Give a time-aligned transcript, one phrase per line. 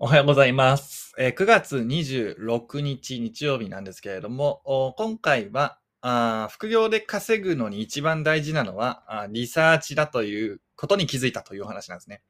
[0.00, 1.12] おはようございます。
[1.18, 12.22] え9月26日日曜日なんですけれども、今回はあ副業で稼ぐのに一番大事なのはあリサーチだということに気づいたというお話なんですね。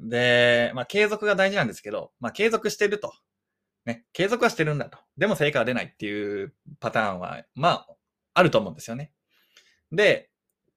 [0.00, 3.12] で、まあ、継続が大事なんですけど、まあ、継続してると。
[3.86, 4.98] ね、継続はしてるんだと。
[5.16, 7.86] でも成果が出ないっていうパターンは、まあ、
[8.34, 9.12] あると思うんですよね。
[9.92, 10.30] で、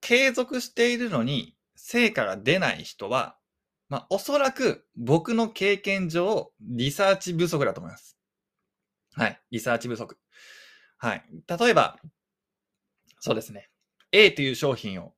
[0.00, 3.36] 継続しているのに成果が出ない人は、
[3.90, 8.16] まあ、おそらく僕の経験上、リサーチ不足だと思います。
[9.14, 9.40] はい。
[9.50, 10.16] リサーチ不足。
[10.96, 11.24] はい。
[11.48, 11.98] 例えば、
[13.18, 13.68] そうですね。
[14.12, 15.14] A という商品を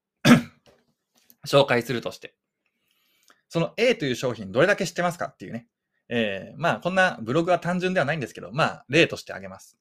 [1.47, 2.35] 紹介するとして、
[3.51, 5.69] その A という商品どれだけ知ってますかっていうね。
[6.09, 9.77] えー、まあ、こんなブログは単純ではないんですけど、まあ、例としてあげます。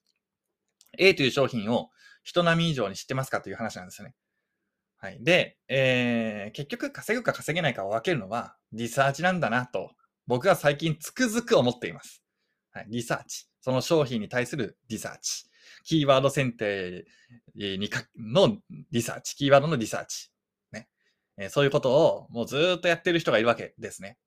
[0.97, 1.91] A という商品を
[2.23, 4.13] 人並み以上に知ってますかという話なんですね。
[5.01, 5.17] はい。
[5.19, 9.89] で、えー、結局稼ぐか稼げないかを分けるのはリサーチなんだなと、
[10.27, 12.21] 僕は最近つくづく思っています。
[12.71, 12.85] はい。
[12.87, 13.47] リサーチ。
[13.61, 15.45] その商品に対するリサーチ。
[15.83, 17.03] キーワード選定
[17.55, 18.59] にかの
[18.91, 19.35] リサーチ。
[19.35, 20.29] キーワードのリサーチ。
[20.71, 20.87] ね。
[21.37, 24.19] えーそういうことをもうずっとやってる人がいるわけですね。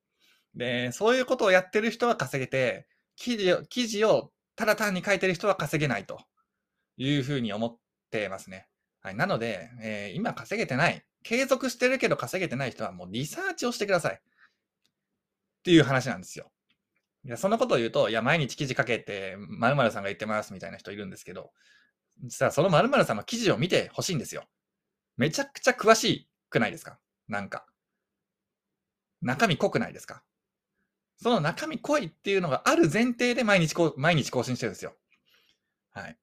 [0.56, 6.18] で、そういうことをやってる人は稼げて、記事を、記事をただ単に書いてる人は稼げないと
[6.96, 7.78] いうふうに思っ
[8.10, 8.66] てますね。
[9.05, 9.14] はい。
[9.14, 14.14] なので、えー今稼げてない、継続してるけど稼げてない人はもうリサーチをしてください。
[14.14, 14.19] っ
[15.62, 16.50] ていう話なんですよ。
[17.27, 21.52] いや、そんなことを言うと、いや、毎日記事書けって、〇〇さんが言ってますみたいな人いるんですけど、
[22.22, 24.44] 実はその〇〇さんの記事を見てほしいんですよ。
[25.18, 26.98] めちゃくちゃ詳しくないですか？
[27.28, 27.66] なんか。
[29.20, 30.22] 中身濃くないですか？
[31.16, 34.94] その中身濃いっていうのがある前提で毎日こう、毎日更新してるんですよ。
[35.92, 36.18] はい。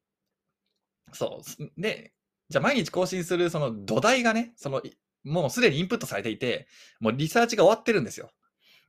[1.13, 1.81] そう。
[1.81, 2.13] で、
[2.51, 4.81] じゃあ毎日更新するその土台がね、その、
[5.23, 6.67] もうすでにインプットされていて、
[6.99, 8.29] もうリサーチが終わってるんですよ。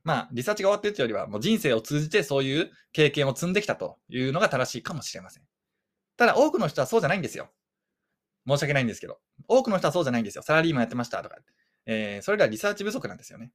[0.03, 5.43] まあ、リサーチが終わってるというよりは、もう人生を通じてそういう経験を積んできたというのが正しいかもしれません。
[6.17, 7.49] ただ、多くの人はそうじゃないんですよ。
[8.45, 9.19] 申し訳ないんですけど。
[9.47, 10.43] 多くの人はそうじゃないんですよ。
[10.43, 11.37] サラリーマンやってましたとか。
[11.85, 13.51] えーそれらはリサーチ不足なんですよね。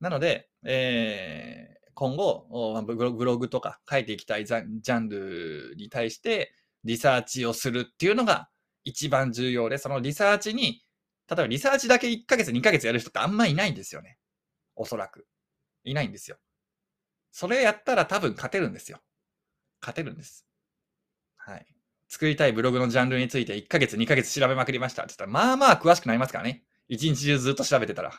[0.00, 6.52] なので、えー今後、ブログとか書いていきたいジャンルに対して
[6.84, 8.50] リサーチをするっていうのが
[8.86, 10.80] 一番重要で、そのリサーチに、
[11.28, 14.16] 例えばリサーチだけ1ヶ月、2ヶ月やる人ってあんまいないんですよね。
[14.76, 15.26] おそらく。
[15.82, 16.38] いないんですよ。
[17.32, 19.00] それやったら多分勝てるんですよ。
[19.80, 20.46] 勝てるんです。
[21.36, 21.66] はい。
[22.08, 26.62] 作りたいブログのジャンルについて1ヶ月、2ヶ月調べまくりましたって言ったら、まあまあ詳しくなりますからね。
[26.88, 28.12] 一日中ずっと調べてたら。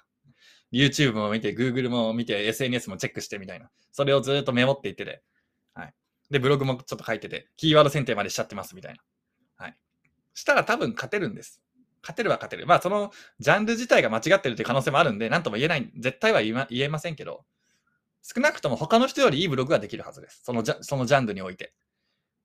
[0.73, 3.69] YouTube も見て、Google も見て、SNS もチェックしてみたいな。
[3.93, 5.23] それをずっとメモっていってて。
[5.73, 5.93] はい。
[6.29, 8.99] で、ブログもちょっと書いてて、キーワード選定までしちゃってますみたいな。
[9.55, 9.77] はい。
[10.47, 11.61] したら多分勝てるんです。
[12.01, 12.65] 勝てるは勝てる。
[12.65, 17.43] まあ、そのジャンル自体が間違ってるという可能性もあるんで、なんとも言えない、絶対は言えませんけど、
[18.23, 20.41] 少なくとも他の人よりいいブログができるはずです。
[20.45, 21.73] そのジャそのジャンルにおいて。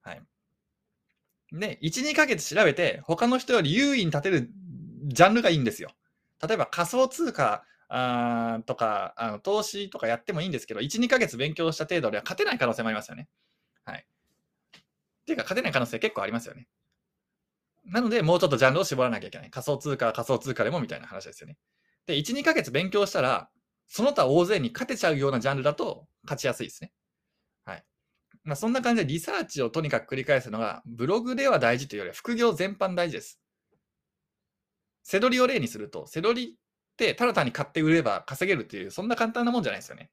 [0.02, 0.22] はい。
[1.52, 4.50] で、1、2ヶ月調べて、他の人より優位に立てる
[5.04, 5.92] ジャンルがいいんですよ。
[6.44, 13.28] 例えば仮想通貨あとかあの投資とかやってもいいんですけど、1、2ヶ月勉強した程度では勝てない可能性もありますよね。
[13.84, 14.04] はい。
[15.22, 16.66] っていうか、勝てない可能性結構ありますよね。
[17.84, 19.50] なので、もうちょっとジャンルを絞らなきゃいけない。
[19.50, 21.56] 仮想通貨は仮想通貨でもみたいな話ですよね。
[22.06, 23.50] で、1、2ヶ月勉強したら、
[23.88, 26.92] その他大勢に勝てちゃうようなジャンルだと勝ちやすいですね。
[27.64, 27.84] はい。
[28.44, 33.40] まあ、そんな感じでリサーチをとにかく繰り返すのが、ブログでは大事というよりは副業全般大事です。
[35.02, 36.54] セドリを例にすると、セドリっ
[36.96, 40.10] てただ単に買って売れば稼げるっていう、そんな簡単なもんじゃないですよね。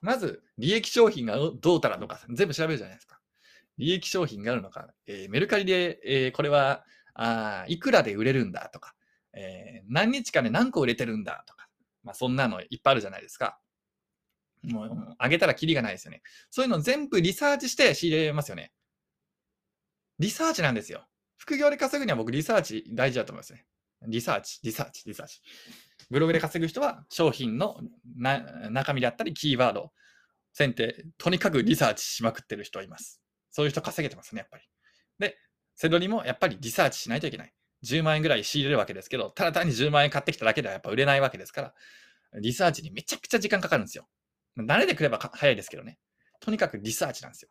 [0.00, 3.20] まず、利益商品がどうたらとか全部調べるじゃないですか。
[3.78, 6.84] 利益商品があるのか、えーメルカリで、えーこれは
[7.14, 8.94] あいくらで売れるんだとか、
[9.34, 11.68] えー何日間で何個売れてるんだとか、
[12.02, 13.58] まあ、そんなのいっぱいあるじゃないですか。
[14.62, 16.22] もう、あげたらキリがないですよね。
[16.50, 18.72] そういうの全部リサーチして仕入れますよね。
[20.18, 21.04] リサーチなんですよ。
[21.36, 23.66] 副業で稼ぐには僕リサーチ大事だと思いますね。
[24.06, 25.40] リサーチ、リサーチ、リサーチ。
[26.10, 27.80] ブログで稼ぐ人は商品の
[28.16, 28.40] な
[28.70, 29.92] 中身であったりキーワード、
[30.52, 33.21] 選定、とにかくリサーチしまくってる人います。
[33.52, 34.64] そういう人稼げてますね、やっぱり。
[35.18, 35.36] で、
[35.76, 37.52] せどりもやっぱりリサーチしないといけない。
[37.84, 41.74] 10万円ぐらい仕入れるわけですけど、ただ単に10万円買ってきただけではやっぱ売れないわけですから、
[42.40, 44.08] リサーチにめちゃくちゃ時間かかるんですよ。
[44.58, 45.98] 慣れてくれば早いですけどね。
[46.40, 47.48] とにかくリサーチなんですよ。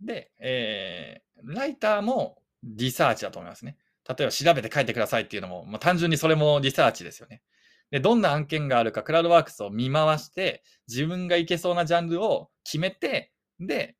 [0.00, 3.76] で、えー、ライターもリサーチだと思いますね。
[4.08, 7.42] 例えば調べて書いてくださいっていうのも、まあ、単純にそれもリサーチですよね。
[7.90, 13.96] で、どんな案件があるか、クラウドワークスを見回して、自分がいけそうなジャンルを決めて、で、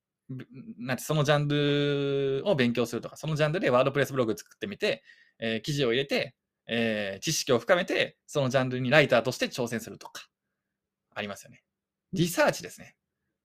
[0.79, 5.03] なんてそのジャンルを勉強するとか、そのジャンルでワードプレスブログ作ってみて、
[5.39, 6.35] えー記事を入れて、
[6.67, 10.29] えー知識を深めて、そのジャンルにライターとして挑戦するとか、
[11.15, 11.63] ありますよね。
[12.13, 12.97] リサーチですね。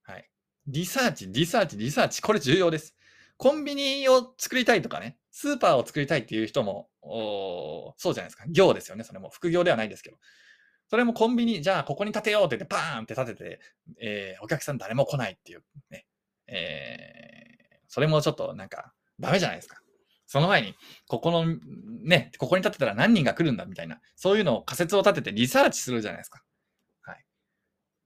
[0.04, 0.30] はい。
[0.68, 2.22] リサーチ、リサーチ、リサーチ。
[2.22, 2.96] これ重要です。
[3.38, 8.46] コンビニを作りたいとかね、スーパーを作りたいっていう人も、そうじゃないですか。
[8.48, 9.04] 業ですよね。
[9.04, 10.18] それも副業ではないですけど。
[10.90, 13.60] それもコンビニ、じゃあここに建てようって言って、バーンって建てて、
[14.00, 16.06] えー、お客さん誰も来ないっていうね。
[16.52, 19.82] えー、それもちょっとなんか、ダメじゃないですか。
[20.28, 20.76] その前に、
[21.08, 21.46] ここの、
[22.04, 26.42] ね、ここに建てたら何人が来るんだみたいな、そういうのを仮説を立ててリサーチするじゃないですか。
[27.02, 27.26] はい。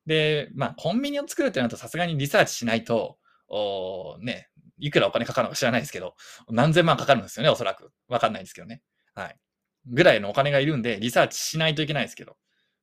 [0.05, 4.49] で、まあ、コンビニを作るってなるとさすがにリサーチしないと、おね、
[4.79, 6.15] いくらお金かかるのか知らないですけど、
[6.49, 7.91] 何千万かかるんですよね、おそらく。
[8.07, 8.81] わかんないですけどね。
[9.13, 9.37] はい。
[9.85, 12.37] ぐらいのお金がいるんで、リサーチしないといけないですけど、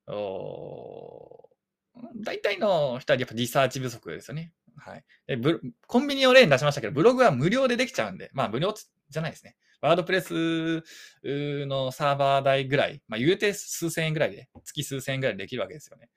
[0.07, 1.49] お
[2.17, 4.53] 大体の人はやっぱリサーチ不足ですよね。
[4.85, 5.05] はい。
[5.27, 8.75] でブコンビニを例に出しましたけど、ブログは無料でできちゃうんで、まあ無料
[9.11, 9.57] じゃないですね。
[9.81, 10.83] ワードプレス
[11.25, 16.09] のサーバー代ぐらい、まあ言うて数千円ぐらいで、月数千円ぐらいでできるわけですよね。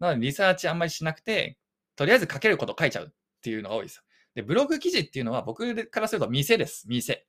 [0.00, 1.58] なのでリサーチあんまりしなくて、
[1.96, 3.10] とりあえず書けること書いちゃうっ
[3.42, 4.02] ていうのが多いです。
[4.34, 6.88] で、ブログ記事っていうのは僕からすると店です。
[6.88, 7.26] 店。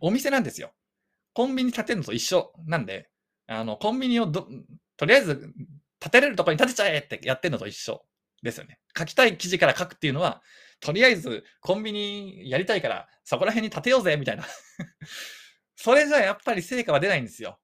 [0.00, 0.72] お店なんですよ。
[1.34, 3.10] コンビニ建てるのと一緒なんで、
[3.46, 4.48] あの、コンビニをど、
[4.96, 5.52] とりあえず
[5.98, 8.04] 建てれるところに建てちゃえってやってるのと一緒
[8.44, 8.78] ですよね。
[8.96, 10.42] 書きたい記事から書くっていうのは、
[10.80, 14.44] とりあえずコンビニやりたいから、そこら辺に建てようぜみたいな
[15.76, 17.58] それじゃやっぱり成果は出ないんですよ。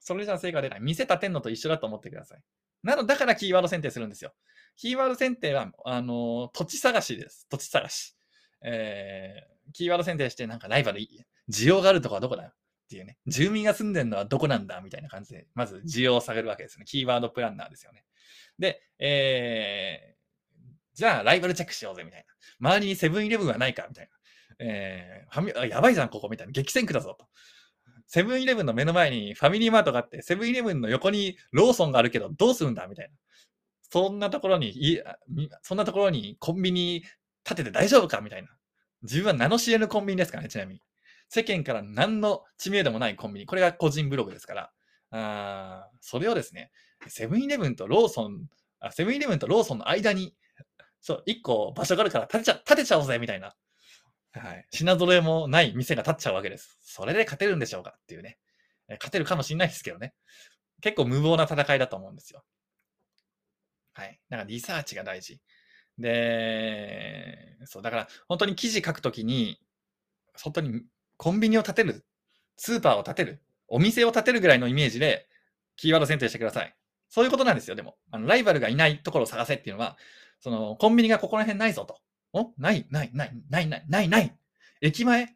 [0.00, 0.80] それじゃ成果は出ない。
[0.80, 2.42] 店建てんのと一緒だと思ってください。
[2.82, 4.32] なのだからキーワード選定するんですよ。
[4.76, 7.46] キーワード選定は、あの、土地探しです。
[7.50, 8.16] 土地探し。
[8.62, 12.54] えー、キーワード選定して、なんかライバルいい、需要があるとこはどこだよっ
[12.88, 13.18] ていうね。
[13.26, 16.84] 住民が住んでるのはどこなんだみたいな感じで、まず需要を探るわけですね。
[16.84, 18.04] キーワードプランナーですよね。
[18.58, 19.75] で、えー、
[20.96, 22.24] じゃあライバルチェックしようぜみたい
[22.60, 22.70] な。
[22.72, 24.10] 周りにセブンイレブンはないかみたいな。
[24.58, 26.52] えー、ファミあやばいじゃん、ここみたいな。
[26.52, 27.26] 激戦区だぞと。
[28.06, 33.14] セブンイレブンの目の前にファミリーマートがあって、セブンイレブンの横にローソンがあるけど、どうするんだみたいな。
[33.90, 35.00] そんなところに、い
[35.62, 37.04] そんなところにコンビニ
[37.44, 38.48] 建てて大丈夫かみたいな。
[39.02, 40.80] 自分は名の知れぬコンビニですからね、ちなみに。
[41.28, 43.46] 世間から何の知名度もないコンビニ。
[43.46, 44.72] これが個人ブログですから。
[45.10, 46.70] あそれをですね、
[47.08, 48.46] セブンイレブンとローソン、
[48.90, 50.34] セブンイレブンとローソンの間に、
[51.00, 53.54] そう、一個場所があるから建てちゃ、建てちゃおうぜみたいな。
[54.32, 54.66] はい。
[54.70, 56.76] 品揃えもない店が建っちゃうわけです。
[56.80, 58.38] それで勝てるんでしょうかっていうね。
[58.88, 60.14] 勝てるかもしれないですけどね。
[60.80, 62.44] 結構無謀な戦いだと思うんですよ。
[63.94, 64.20] はい。
[64.28, 65.40] だからリサーチが大事。
[65.98, 69.58] で、そう、だから本当に記事書くときに、
[70.42, 70.82] 本当に
[71.16, 72.04] コンビニを建てる、
[72.56, 75.26] スーパーを建てる、お店を建てるぐらいのイメージで、
[75.76, 76.74] キーワード選定してください。
[77.08, 77.96] そういうことなんですよ、でも。
[78.10, 79.96] あのライバルがいないところを探せっていうのは、
[80.46, 81.98] その、コンビニがここら辺ないぞと。
[82.32, 82.52] お？
[82.56, 84.38] ない、ない、ない、ない、ない、ない、ない。
[84.80, 85.34] 駅前？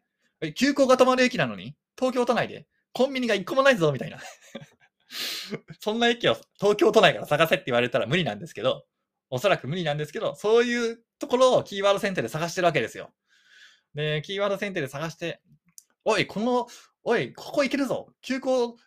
[0.55, 4.19] 急行が止まる駅なのに、東京都内で、コンビニが一個もないぞ、みたいな。
[5.81, 8.85] そんな駅を東京都内から探せって言われたら無理なんですけど、
[9.29, 13.11] おそらく無理なんですけど、そういうところをキーワード選定で探してるわけですよ。
[13.93, 15.41] で、キーワード選定で探して、
[16.05, 16.67] おい、この、
[17.03, 18.77] おい、ここ行けるぞ急行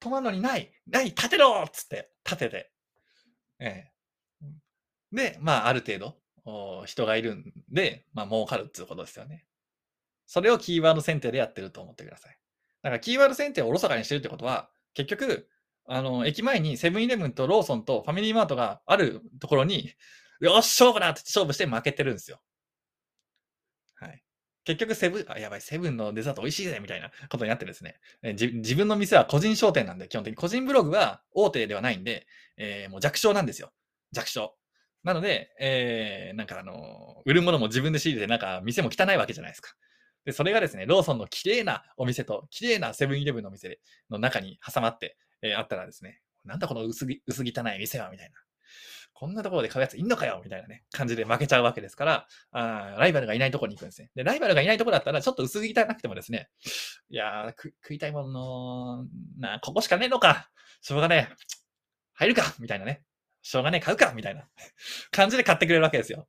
[0.00, 2.72] 止まるのにない、ない、立てろっつって、立てて。
[3.58, 3.91] ええ。
[5.12, 9.44] で、まあ、ある程度、人がいるんで、まあ、儲かるっていうことですよね。
[10.26, 12.38] それをキーワード選定でやってると思ってください。
[12.82, 15.48] だから、キーワード選定をおろそかにしてるってことは、結局、
[15.86, 19.92] あの、駅前にセブンイレブンとローソンとファミリーマートがあるところに、
[20.40, 22.40] よっし、勝負だって勝負して負けてるんですよ。
[23.94, 24.22] はい。
[24.64, 28.00] 結局セブン、あ、やばい、セブンのデザート美味しいぜみたいなことになってですね。
[28.22, 32.26] え自分の店は個人商店なんで、基本的に個人ブログは大手ではないんで、
[32.56, 33.72] えー、もう弱小なんですよ。
[34.12, 34.56] 弱小。
[35.04, 39.72] なので、えー、なんかあの、売るものも自分で仕入れて、なんか店も汚いわけじゃないですか。
[40.24, 43.80] で、それがですね、ローソンの綺麗なお店と、綺麗なセブンイレブンのお店
[44.10, 47.44] の中に挟まって、えー、あったらですね、なんだこの薄薄汚
[47.74, 48.34] い店は、みたいな。
[49.14, 54.10] こんなところで買うやついんのかよみたいなね、感じで負けちゃうわけですから、あライバルがいないところに行くんですね。
[54.16, 56.48] で、ライバルがいないところだったら、ちょっと薄汚くてもですね、
[57.08, 59.06] いやー、食いたいものの、
[59.38, 61.34] な、ここしかねえのかしょうがねえ。
[62.14, 63.02] 入るかみたいなね。
[63.42, 64.48] しょうがねえ、買うかみたいな
[65.10, 66.28] 感じで買ってくれるわけですよ。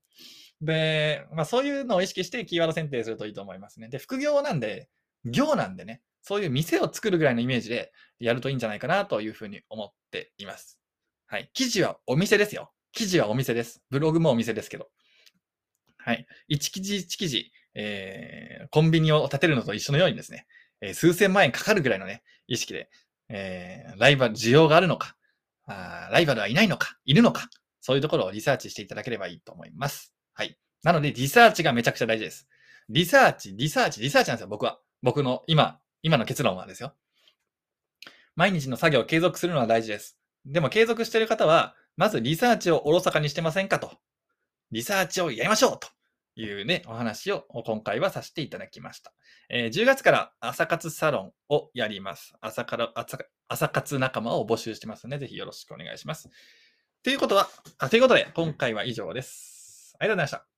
[0.62, 3.90] で、まあそういうのを意識してキーワード選定するといいと思いますね。
[3.90, 4.90] で、副業なんで、
[5.26, 10.80] 業なんでね、そういう店を作るぐらいのイメージでやるといいんじゃないかなというふうに思っています。
[11.28, 11.50] はい。
[11.54, 12.72] 記事はお店ですよ。
[12.92, 13.84] 記事はお店です。
[13.90, 14.90] ブログもお店ですけど。
[15.98, 16.26] はい。
[16.50, 20.48] 1記事1記事、えー、コンビニを建てるのと一緒のようにですね、
[20.82, 22.90] えー、数千万円かかるぐらいのね、意識で、
[23.30, 25.16] えー、ライバル、需要があるのか
[25.66, 27.50] あ、ライバルはいないのか、いるのか、
[27.82, 30.14] そういうところをリサーチしていただければいいと思います。
[30.34, 30.58] はい。
[30.84, 32.48] なので、リサーチがめちゃくちゃ大事です。
[32.90, 34.80] リサーチ、リサーチ、リサーチなんですよ、僕は。
[35.02, 36.94] 僕の今、今の結論はですよ。
[38.36, 40.18] 毎日の作業を継続するのは大事です。
[40.46, 43.92] でも継続している方は、まずリサーチをおろそかにしてませんかと。
[44.72, 45.88] リサーチをやりましょうと
[46.36, 49.14] いうね、お話を今回はさせていただきました。
[49.50, 52.34] えー10月から朝活サロンをやります。
[52.42, 53.20] 朝から朝
[53.54, 56.30] 朝活仲間を募集してますので、ぜひよろしくお願いします。
[57.04, 59.96] ということは、あということで、今回は以上です。
[60.00, 60.53] ありがとうございました。